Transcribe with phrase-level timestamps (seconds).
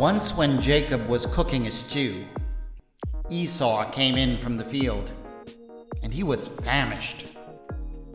[0.00, 2.24] Once, when Jacob was cooking a stew,
[3.28, 5.12] Esau came in from the field,
[6.02, 7.26] and he was famished.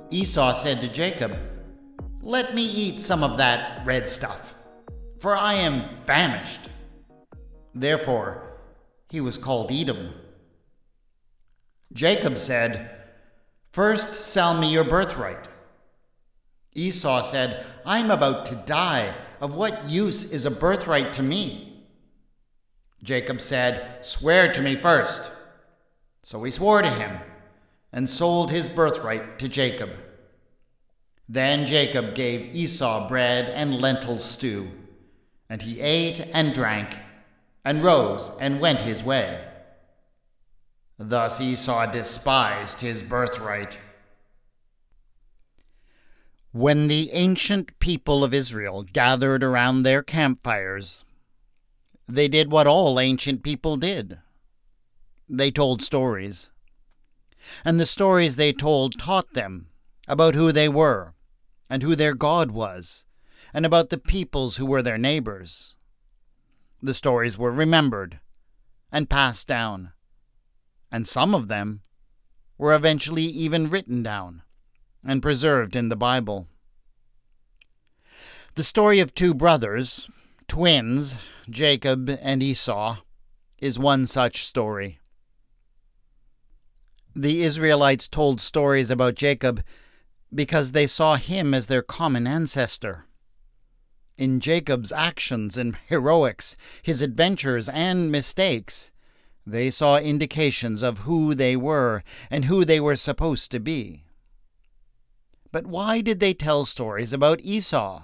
[0.10, 1.38] Esau said to Jacob,
[2.24, 4.56] Let me eat some of that red stuff,
[5.20, 6.70] for I am famished.
[7.75, 8.57] Therefore,
[9.11, 10.11] he was called Edom.
[11.93, 12.89] Jacob said,
[13.74, 15.47] First sell me your birthright.
[16.74, 19.14] Esau said, I'm about to die.
[19.39, 21.74] Of what use is a birthright to me?
[23.02, 25.32] Jacob said, Swear to me first.
[26.24, 27.20] So he swore to him
[27.94, 29.92] and sold his birthright to Jacob.
[31.30, 34.70] Then Jacob gave Esau bread and lentil stew,
[35.50, 36.98] and he ate and drank,
[37.64, 39.44] and rose and went his way.
[40.98, 43.78] Thus Esau despised his birthright.
[46.52, 51.05] When the ancient people of Israel gathered around their campfires,
[52.08, 54.20] they did what all ancient people did
[55.30, 56.52] they told stories.
[57.64, 59.67] And the stories they told taught them
[60.08, 61.14] about who they were,
[61.70, 63.06] and who their God was,
[63.53, 65.75] and about the peoples who were their neighbors.
[66.81, 68.19] The stories were remembered
[68.92, 69.94] and passed down,
[70.92, 71.81] and some of them
[72.58, 74.44] were eventually even written down
[75.03, 76.47] and preserved in the Bible.
[78.56, 80.09] The story of two brothers,
[80.48, 81.16] twins,
[81.50, 82.98] Jacob and Esau,
[83.60, 85.00] is one such story.
[87.16, 89.64] The Israelites told stories about Jacob
[90.34, 93.06] because they saw him as their common ancestor.
[94.18, 98.92] In Jacob's actions and heroics, his adventures and mistakes,
[99.46, 104.04] they saw indications of who they were and who they were supposed to be.
[105.52, 108.04] But why did they tell stories about Esau?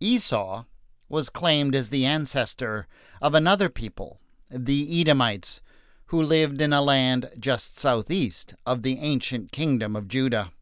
[0.00, 0.64] Esau
[1.08, 2.86] was claimed as the ancestor
[3.20, 4.20] of another people,
[4.50, 5.60] the Edomites,
[6.06, 10.52] who lived in a land just southeast of the ancient kingdom of Judah.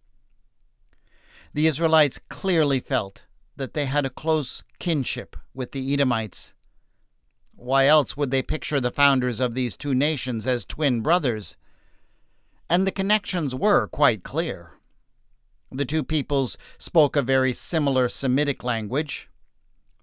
[1.54, 3.24] The Israelites clearly felt
[3.56, 6.52] that they had a close kinship with the Edomites.
[7.54, 11.56] Why else would they picture the founders of these two nations as twin brothers?
[12.68, 14.72] And the connections were quite clear.
[15.72, 19.28] The two peoples spoke a very similar Semitic language,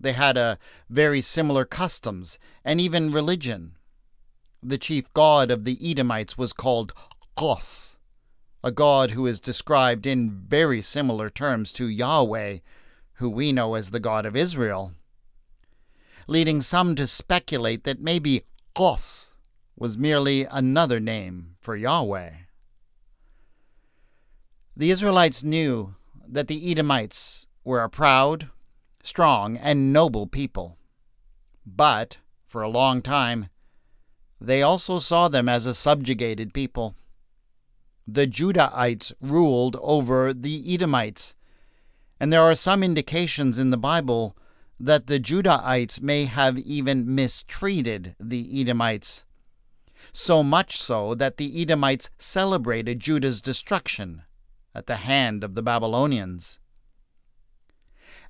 [0.04, 0.60] they had a
[0.90, 3.76] very similar customs and even religion.
[4.62, 6.94] The chief god of the Edomites was called
[7.36, 7.96] Qoth,
[8.64, 12.60] a god who is described in very similar terms to Yahweh,
[13.14, 14.94] who we know as the God of Israel,
[16.28, 18.44] leading some to speculate that maybe
[18.76, 19.34] Qoth
[19.78, 22.32] was merely another name for Yahweh.
[24.76, 25.96] The Israelites knew
[26.28, 28.50] that the Edomites were a proud,
[29.04, 30.78] strong, and noble people.
[31.66, 33.50] But, for a long time,
[34.42, 36.96] they also saw them as a subjugated people.
[38.08, 41.36] The Judahites ruled over the Edomites,
[42.20, 44.36] and there are some indications in the Bible
[44.80, 49.24] that the Judahites may have even mistreated the Edomites,
[50.12, 54.24] so much so that the Edomites celebrated Judah's destruction
[54.76, 56.60] at the hand of the Babylonians.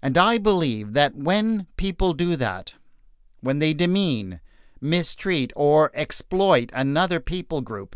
[0.03, 2.73] And I believe that when people do that,
[3.39, 4.41] when they demean,
[4.81, 7.95] mistreat, or exploit another people group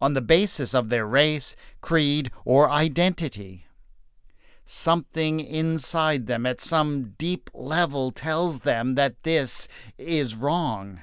[0.00, 3.66] on the basis of their race, creed, or identity,
[4.64, 9.66] something inside them at some deep level tells them that this
[9.98, 11.00] is wrong.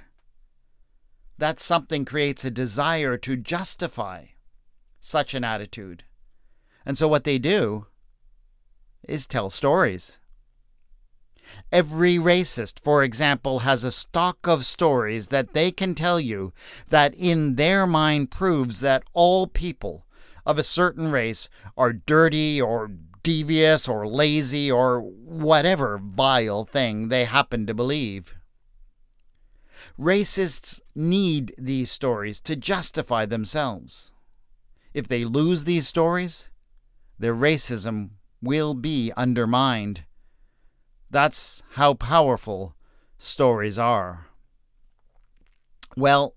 [1.37, 4.27] That something creates a desire to justify
[5.01, 6.05] such an attitude.
[6.85, 7.87] And so what they do
[9.03, 10.19] is tell stories.
[11.71, 16.53] Every racist, for example, has a stock of stories that they can tell you
[16.89, 20.05] that in their mind proves that all people
[20.45, 22.89] of a certain race are dirty or
[23.21, 28.35] devious or lazy or whatever vile thing they happen to believe.
[29.99, 34.11] Racists need these stories to justify themselves.
[34.93, 36.49] If they lose these stories,
[37.19, 38.11] their racism
[38.41, 40.05] will be undermined.
[41.09, 42.75] That's how powerful
[43.17, 44.27] stories are.
[45.95, 46.35] Well,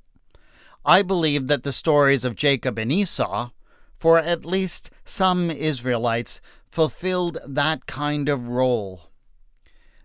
[0.84, 3.50] I believe that the stories of Jacob and Esau,
[3.98, 6.40] for at least some Israelites,
[6.70, 9.10] fulfilled that kind of role.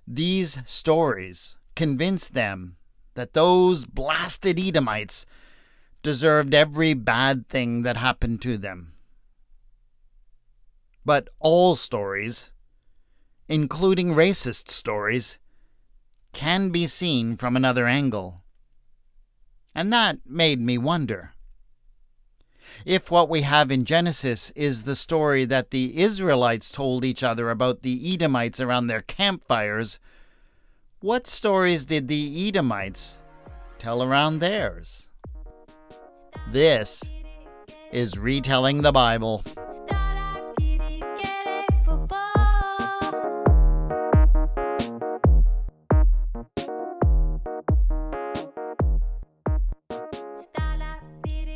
[0.07, 2.77] These stories convinced them
[3.13, 5.25] that those blasted Edomites
[6.03, 8.93] deserved every bad thing that happened to them.
[11.05, 12.51] But all stories
[13.47, 15.37] including racist stories,
[16.33, 18.43] can be seen from another angle.
[19.73, 21.33] And that made me wonder.
[22.85, 27.49] If what we have in Genesis is the story that the Israelites told each other
[27.49, 29.99] about the Edomites around their campfires,
[30.99, 33.21] what stories did the Edomites
[33.77, 35.07] tell around theirs?
[36.51, 37.01] This
[37.91, 39.43] is Retelling the Bible.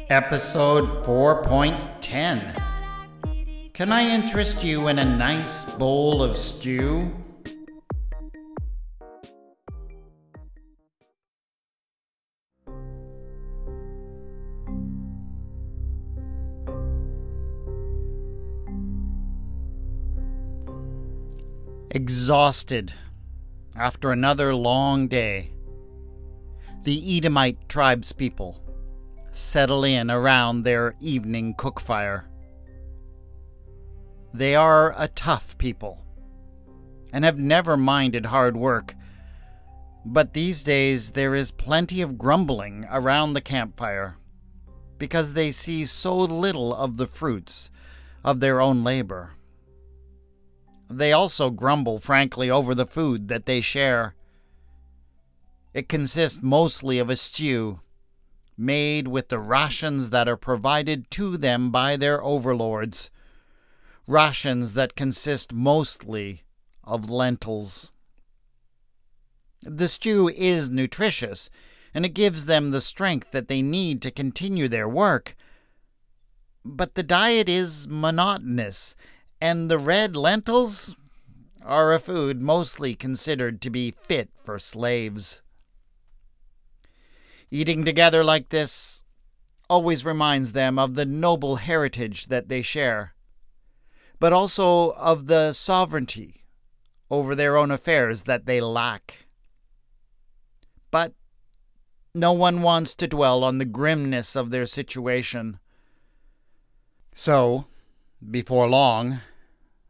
[0.09, 7.13] Episode 4.10 Can I interest you in a nice bowl of stew?
[21.91, 22.93] Exhausted
[23.75, 25.51] after another long day,
[26.83, 28.68] the Edomite tribespeople
[29.31, 32.29] settle in around their evening cook fire.
[34.33, 36.03] They are a tough people
[37.11, 38.95] and have never minded hard work,
[40.05, 44.17] but these days there is plenty of grumbling around the campfire
[44.97, 47.71] because they see so little of the fruits
[48.23, 49.31] of their own labor.
[50.89, 54.15] They also grumble, frankly, over the food that they share.
[55.73, 57.79] It consists mostly of a stew
[58.59, 63.09] made with the rations that are provided to them by their overlords,
[64.07, 66.43] rations that consist mostly
[66.83, 67.91] of lentils.
[69.61, 71.49] The stew is nutritious,
[71.93, 75.35] and it gives them the strength that they need to continue their work.
[76.65, 78.95] But the diet is monotonous,
[79.39, 80.95] and the red lentils
[81.61, 85.41] are a food mostly considered to be fit for slaves.
[87.51, 89.03] Eating together like this
[89.69, 93.15] always reminds them of the noble heritage that they share,
[94.19, 96.45] but also of the sovereignty
[97.09, 99.25] over their own affairs that they lack.
[100.91, 101.13] But
[102.13, 105.59] no one wants to dwell on the grimness of their situation.
[107.13, 107.65] So,
[108.29, 109.19] before long,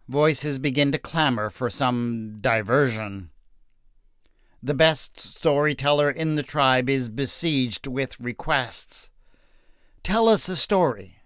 [0.08, 3.32] voices begin to clamor for some diversion.
[4.62, 9.10] The best storyteller in the tribe is besieged with requests.
[10.04, 11.18] Tell us a story.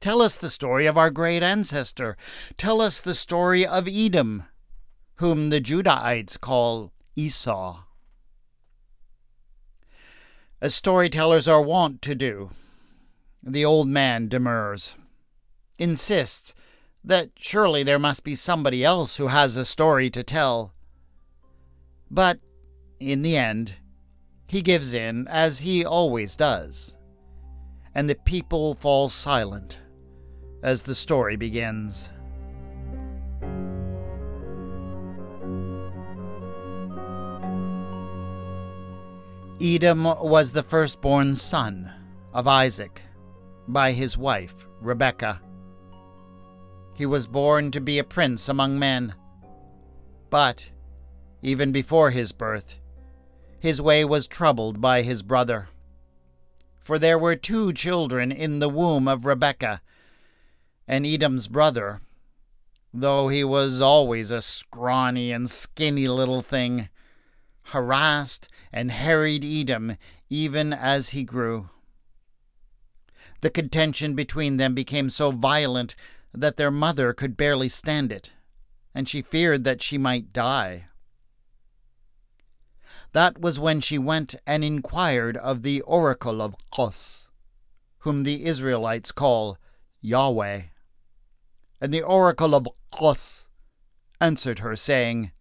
[0.00, 2.16] Tell us the story of our great ancestor.
[2.56, 4.44] Tell us the story of Edom,
[5.16, 7.84] whom the Judahites call Esau.
[10.60, 12.50] As storytellers are wont to do,
[13.42, 14.94] the old man demurs,
[15.78, 16.54] insists
[17.04, 20.74] that surely there must be somebody else who has a story to tell.
[22.10, 22.40] But
[23.00, 23.74] in the end,
[24.46, 26.96] he gives in, as he always does,
[27.94, 29.78] and the people fall silent
[30.62, 32.10] as the story begins.
[39.60, 41.92] Edom was the firstborn son
[42.32, 43.02] of Isaac
[43.66, 45.42] by his wife, Rebekah.
[46.94, 49.14] He was born to be a prince among men,
[50.30, 50.70] but
[51.42, 52.78] even before his birth,
[53.60, 55.68] his way was troubled by his brother.
[56.80, 59.82] For there were two children in the womb of Rebekah,
[60.86, 62.00] and Edom's brother,
[62.94, 66.88] though he was always a scrawny and skinny little thing,
[67.64, 69.96] harassed and harried Edom
[70.30, 71.68] even as he grew.
[73.40, 75.94] The contention between them became so violent
[76.32, 78.32] that their mother could barely stand it,
[78.94, 80.87] and she feared that she might die.
[83.12, 87.28] That was when she went and inquired of the oracle of Kos,
[88.00, 89.56] whom the Israelites call
[90.00, 90.62] Yahweh.
[91.80, 93.46] And the oracle of Kos
[94.20, 95.32] answered her, saying,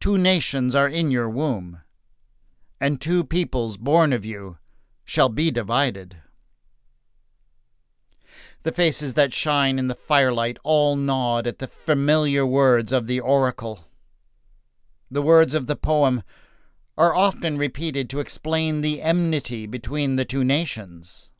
[0.00, 1.80] Two nations are in your womb,
[2.80, 4.58] and two peoples born of you
[5.04, 6.16] shall be divided.
[8.62, 13.20] The faces that shine in the firelight all nod at the familiar words of the
[13.20, 13.86] oracle.
[15.10, 16.22] The words of the poem
[16.98, 21.30] are often repeated to explain the enmity between the two nations.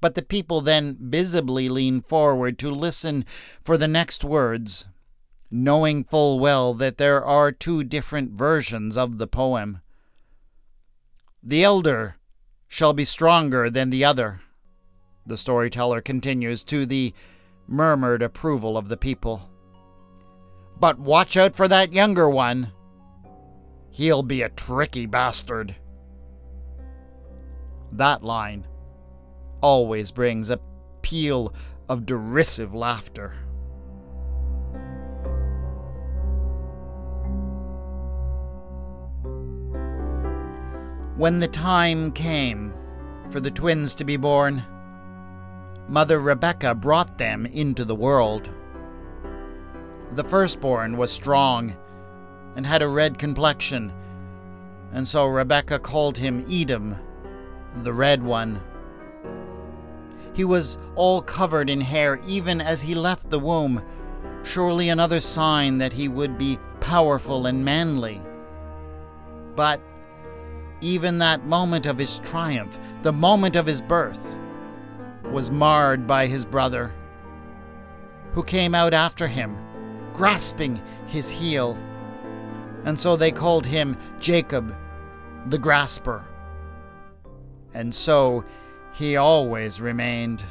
[0.00, 3.24] But the people then visibly lean forward to listen
[3.62, 4.88] for the next words,
[5.48, 9.80] knowing full well that there are two different versions of the poem.
[11.40, 12.16] The elder
[12.66, 14.40] shall be stronger than the other,
[15.24, 17.14] the storyteller continues to the
[17.68, 19.48] murmured approval of the people.
[20.80, 22.72] But watch out for that younger one,
[23.92, 25.76] He'll be a tricky bastard.
[27.92, 28.66] That line
[29.60, 30.58] always brings a
[31.02, 31.54] peal
[31.90, 33.34] of derisive laughter.
[41.18, 42.72] When the time came
[43.28, 44.64] for the twins to be born,
[45.86, 48.48] Mother Rebecca brought them into the world.
[50.12, 51.76] The firstborn was strong
[52.56, 53.92] and had a red complexion,
[54.92, 56.96] and so Rebecca called him Edom,
[57.82, 58.62] the Red One.
[60.34, 63.82] He was all covered in hair even as he left the womb,
[64.44, 68.20] surely another sign that he would be powerful and manly.
[69.54, 69.80] But
[70.80, 74.36] even that moment of his triumph, the moment of his birth,
[75.30, 76.92] was marred by his brother,
[78.32, 79.56] who came out after him,
[80.12, 81.78] grasping his heel.
[82.84, 84.76] And so they called him Jacob,
[85.46, 86.24] the grasper.
[87.74, 88.44] And so
[88.92, 90.42] he always remained.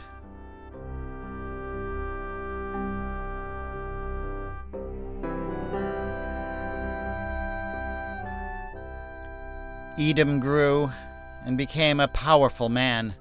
[9.99, 10.91] Edom grew
[11.45, 13.13] and became a powerful man.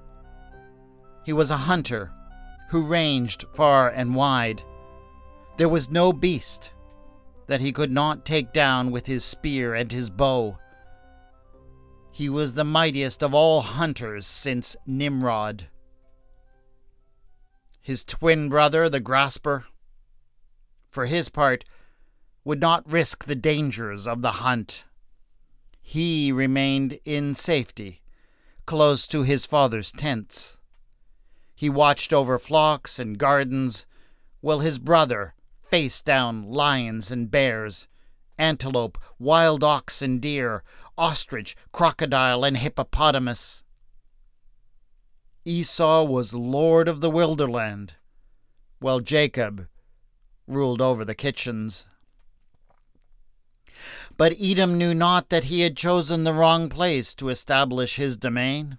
[1.23, 2.11] He was a hunter
[2.69, 4.63] who ranged far and wide.
[5.57, 6.71] There was no beast
[7.51, 10.57] that he could not take down with his spear and his bow.
[12.09, 15.67] He was the mightiest of all hunters since Nimrod.
[17.81, 19.65] His twin brother, the Grasper,
[20.89, 21.65] for his part,
[22.45, 24.85] would not risk the dangers of the hunt
[25.81, 28.01] he remained in safety,
[28.65, 30.57] close to his father's tents.
[31.53, 33.85] He watched over flocks and gardens,
[34.39, 35.33] while his brother
[35.71, 37.87] faced down lions and bears,
[38.37, 40.63] antelope, wild ox and deer,
[40.97, 43.63] ostrich, crocodile, and hippopotamus.
[45.45, 47.91] Esau was lord of the wilderland,
[48.79, 49.67] while Jacob
[50.45, 51.87] ruled over the kitchens.
[54.17, 58.77] But Edom knew not that he had chosen the wrong place to establish his domain.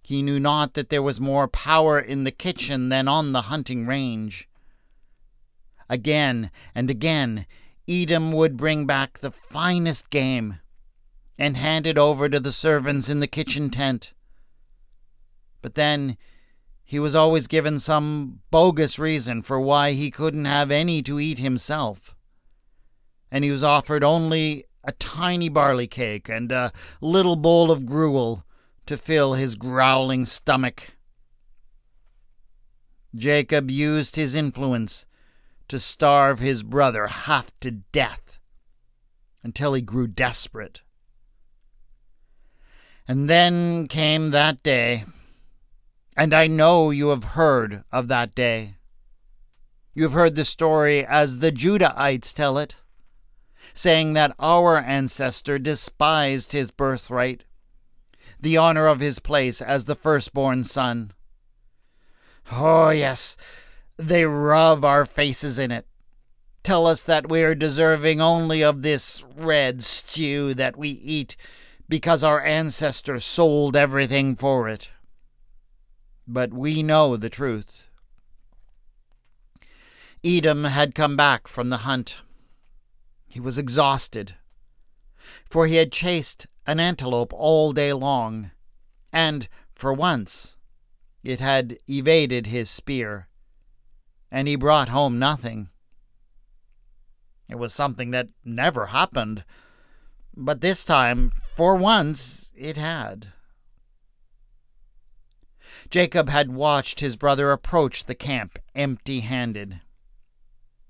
[0.00, 3.84] He knew not that there was more power in the kitchen than on the hunting
[3.84, 4.48] range.
[5.92, 7.46] Again and again,
[7.86, 10.58] Edom would bring back the finest game
[11.38, 14.12] and hand it over to the servants in the kitchen tent.
[15.60, 16.16] But then
[16.82, 21.38] he was always given some bogus reason for why he couldn't have any to eat
[21.38, 22.16] himself
[23.32, 26.70] and he was offered only a tiny barley cake and a
[27.00, 28.44] little bowl of gruel
[28.84, 30.94] to fill his growling stomach.
[33.14, 35.06] Jacob used his influence
[35.72, 38.38] to starve his brother half to death
[39.42, 40.82] until he grew desperate.
[43.08, 45.06] And then came that day,
[46.14, 48.74] and I know you have heard of that day.
[49.94, 52.76] You have heard the story as the Judahites tell it
[53.72, 57.44] saying that our ancestor despised his birthright,
[58.38, 61.12] the honor of his place as the firstborn son.
[62.50, 63.38] Oh, yes,
[63.96, 65.86] they rub our faces in it.
[66.62, 71.36] Tell us that we are deserving only of this red stew that we eat
[71.88, 74.90] because our ancestors sold everything for it.
[76.26, 77.88] But we know the truth.
[80.24, 82.18] Edom had come back from the hunt.
[83.26, 84.36] He was exhausted,
[85.50, 88.52] for he had chased an antelope all day long,
[89.12, 90.56] and, for once,
[91.24, 93.26] it had evaded his spear,
[94.32, 95.68] and he brought home nothing.
[97.50, 99.44] It was something that never happened,
[100.34, 103.26] but this time, for once, it had.
[105.90, 109.82] Jacob had watched his brother approach the camp empty handed,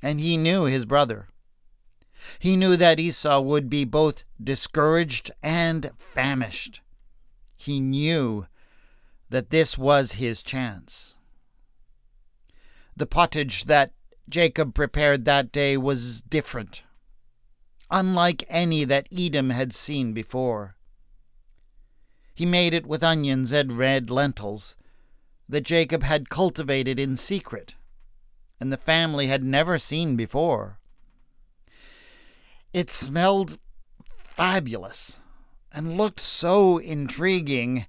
[0.01, 1.27] and he knew his brother.
[2.39, 6.81] He knew that Esau would be both discouraged and famished.
[7.57, 8.47] He knew
[9.31, 11.19] that this was his chance.
[12.97, 13.93] The pottage that
[14.29, 16.83] Jacob prepared that day was different,
[17.91, 20.77] unlike any that Edom had seen before.
[22.35, 24.77] He made it with onions and red lentils
[25.49, 27.75] that Jacob had cultivated in secret,
[28.59, 30.79] and the family had never seen before.
[32.73, 33.59] It smelled
[34.07, 35.21] fabulous
[35.71, 37.87] and looked so intriguing.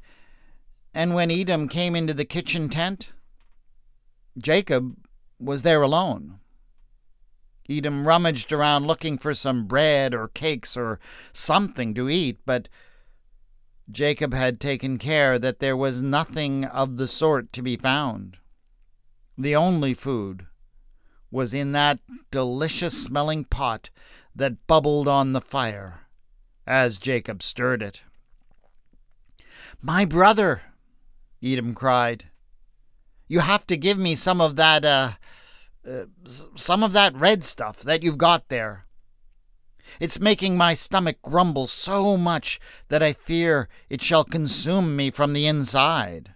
[0.94, 3.12] And when Edom came into the kitchen tent,
[4.38, 4.98] Jacob
[5.40, 6.40] was there alone.
[7.70, 11.00] Edom rummaged around looking for some bread or cakes or
[11.32, 12.68] something to eat, but
[13.90, 18.38] Jacob had taken care that there was nothing of the sort to be found.
[19.38, 20.48] The only food
[21.32, 22.00] was in that
[22.32, 23.90] delicious smelling pot
[24.36, 26.02] that bubbled on the fire
[26.66, 28.04] as Jacob stirred it.
[29.82, 30.62] My brother,
[31.42, 32.26] Edom cried,
[33.34, 35.14] you have to give me some of that, uh,
[35.90, 36.06] uh,
[36.54, 38.86] some of that red stuff that you've got there.
[40.00, 42.60] It's making my stomach grumble so much
[42.90, 46.32] that I fear it shall consume me from the inside.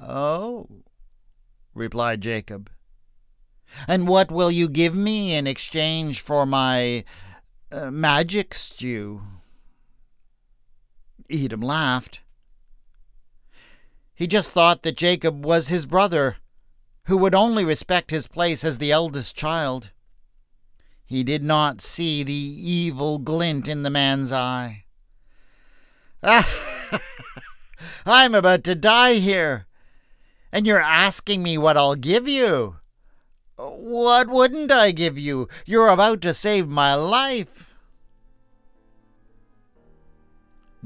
[0.00, 0.68] Oh,
[1.74, 2.70] replied Jacob.
[3.88, 7.04] And what will you give me in exchange for my
[7.72, 9.22] uh, magic stew?
[11.28, 12.20] Edom laughed.
[14.18, 16.38] He just thought that Jacob was his brother,
[17.04, 19.92] who would only respect his place as the eldest child.
[21.04, 24.86] He did not see the evil glint in the man's eye.
[26.20, 27.00] Ah,
[28.06, 29.68] I'm about to die here,
[30.50, 32.78] and you're asking me what I'll give you.
[33.54, 35.48] What wouldn't I give you?
[35.64, 37.72] You're about to save my life.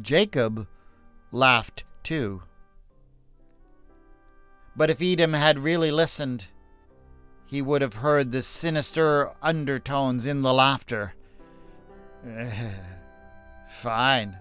[0.02, 0.66] Jacob
[1.30, 2.42] laughed too.
[4.76, 6.46] But if Edom had really listened,
[7.46, 11.14] he would have heard the sinister undertones in the laughter.
[13.68, 14.38] Fine.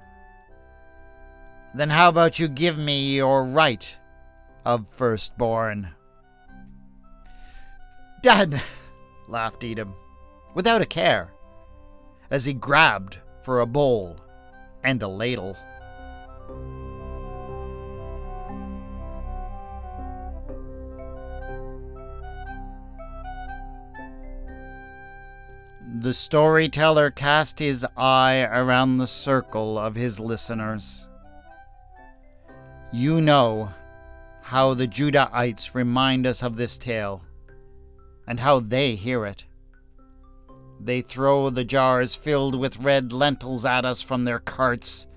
[1.74, 3.98] Then how about you give me your right
[4.64, 5.90] of firstborn?
[8.22, 8.62] Done,
[9.28, 9.96] laughed Edom,
[10.54, 11.34] without a care,
[12.30, 14.18] as he grabbed for a bowl
[14.84, 15.58] and a ladle.
[26.00, 31.10] The storyteller cast his eye around the circle of his listeners.
[32.94, 33.74] You know
[34.42, 37.26] how the Judahites remind us of this tale
[38.26, 39.44] and how they hear it.
[40.80, 45.08] They throw the jars filled with red lentils at us from their carts.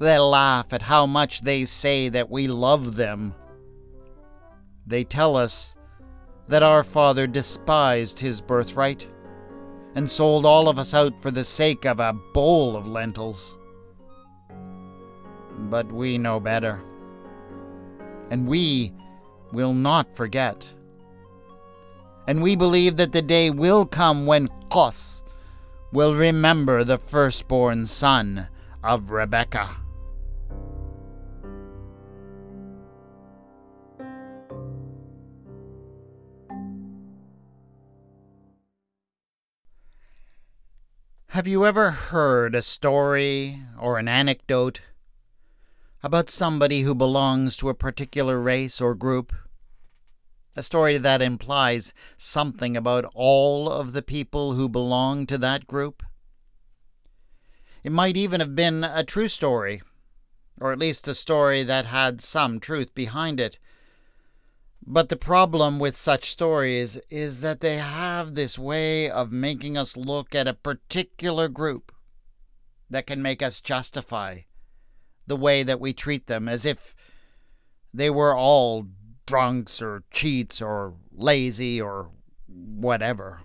[0.00, 3.34] They laugh at how much they say that we love them.
[4.86, 5.76] They tell us
[6.46, 9.06] that our father despised his birthright
[9.94, 13.58] and sold all of us out for the sake of a bowl of lentils.
[15.58, 16.82] But we know better.
[18.30, 18.92] And we
[19.52, 20.66] will not forget
[22.26, 25.22] and we believe that the day will come when Koth
[25.92, 28.48] will remember the firstborn son
[28.82, 29.81] of Rebekah.
[41.42, 44.80] Have you ever heard a story or an anecdote
[46.00, 49.32] about somebody who belongs to a particular race or group?
[50.54, 56.04] a story that implies something about all of the people who belong to that group.
[57.82, 59.82] It might even have been a true story,
[60.60, 63.58] or at least a story that had some truth behind it.
[64.84, 69.96] But the problem with such stories is that they have this way of making us
[69.96, 71.92] look at a particular group
[72.90, 74.40] that can make us justify
[75.26, 76.96] the way that we treat them as if
[77.94, 78.88] they were all
[79.24, 82.10] drunks or cheats or lazy or
[82.48, 83.42] whatever.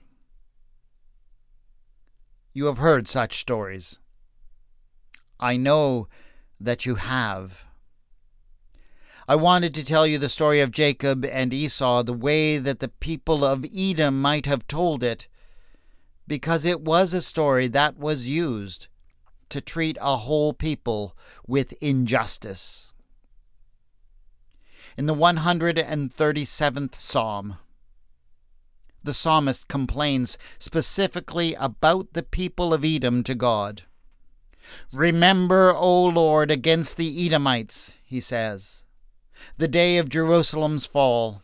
[2.51, 3.99] You have heard such stories.
[5.39, 6.07] I know
[6.59, 7.66] that you have.
[9.27, 12.87] I wanted to tell you the story of Jacob and Esau the way that the
[12.87, 15.27] people of Edom might have told it,
[16.27, 18.87] because it was a story that was used
[19.49, 22.93] to treat a whole people with injustice
[24.97, 27.57] in the 137th Psalm.
[29.03, 33.83] The psalmist complains specifically about the people of Edom to God.
[34.91, 38.85] Remember, O Lord, against the Edomites, he says,
[39.57, 41.41] the day of Jerusalem's fall,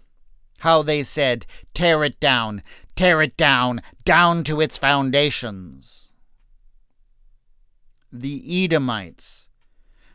[0.60, 2.64] how they said, Tear it down,
[2.96, 6.12] tear it down, down to its foundations.
[8.12, 9.50] The Edomites,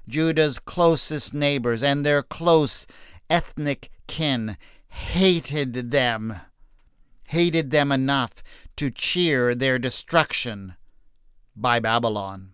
[0.09, 2.87] Judah's closest neighbors and their close
[3.29, 4.57] ethnic kin
[4.89, 6.41] hated them,
[7.25, 8.43] hated them enough
[8.77, 10.77] to cheer their destruction
[11.55, 12.53] by Babylon.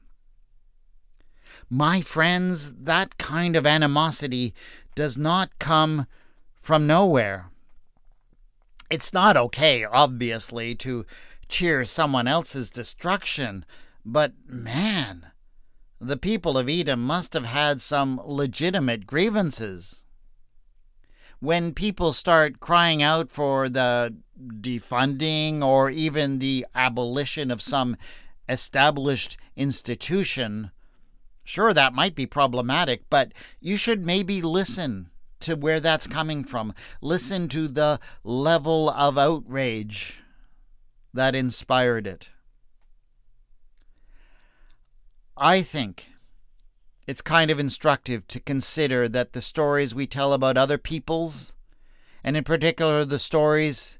[1.70, 4.54] My friends, that kind of animosity
[4.94, 6.06] does not come
[6.54, 7.50] from nowhere.
[8.90, 11.04] It's not okay, obviously, to
[11.48, 13.64] cheer someone else's destruction,
[14.04, 15.26] but man,
[16.00, 20.04] the people of Edom must have had some legitimate grievances.
[21.40, 27.96] When people start crying out for the defunding or even the abolition of some
[28.48, 30.70] established institution,
[31.44, 36.74] sure, that might be problematic, but you should maybe listen to where that's coming from.
[37.00, 40.20] Listen to the level of outrage
[41.12, 42.30] that inspired it.
[45.36, 46.12] I think
[47.06, 51.52] it's kind of instructive to consider that the stories we tell about other peoples,
[52.22, 53.98] and in particular the stories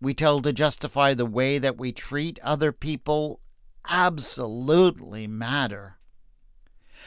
[0.00, 3.40] we tell to justify the way that we treat other people,
[3.88, 5.96] absolutely matter.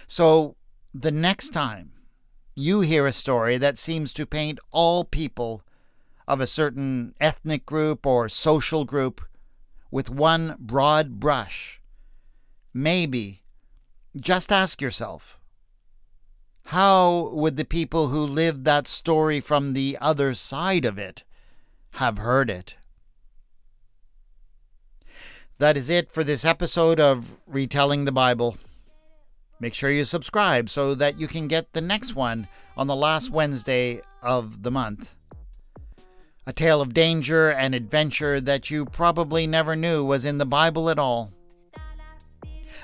[0.05, 0.55] So
[0.93, 1.93] the next time
[2.55, 5.63] you hear a story that seems to paint all people
[6.27, 9.21] of a certain ethnic group or social group
[9.89, 11.81] with one broad brush,
[12.73, 13.43] maybe
[14.19, 15.39] just ask yourself
[16.67, 21.23] how would the people who lived that story from the other side of it
[21.91, 22.75] have heard it?
[25.60, 28.57] That is it for this episode of Retelling the Bible.
[29.59, 33.31] Make sure you subscribe so that you can get the next one on the last
[33.31, 35.15] Wednesday of the month.
[36.45, 40.89] A tale of danger and adventure that you probably never knew was in the Bible
[40.89, 41.33] at all.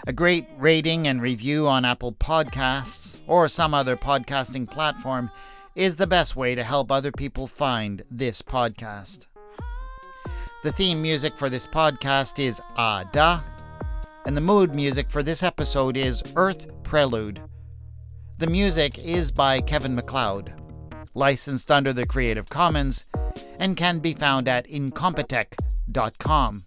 [0.05, 5.31] A great rating and review on Apple Podcasts or some other podcasting platform
[5.75, 9.27] is the best way to help other people find this podcast.
[10.63, 13.43] The theme music for this podcast is Ada,
[14.25, 17.41] and the mood music for this episode is Earth Prelude.
[18.37, 20.53] The music is by Kevin MacLeod,
[21.13, 23.05] licensed under the Creative Commons,
[23.59, 26.65] and can be found at incompetech.com.